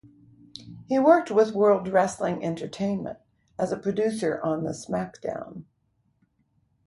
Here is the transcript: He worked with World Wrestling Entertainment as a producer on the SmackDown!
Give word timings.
He 0.87 0.97
worked 0.97 1.29
with 1.29 1.51
World 1.53 1.87
Wrestling 1.87 2.43
Entertainment 2.43 3.19
as 3.59 3.71
a 3.71 3.77
producer 3.77 4.41
on 4.41 4.63
the 4.63 4.71
SmackDown! 4.71 5.65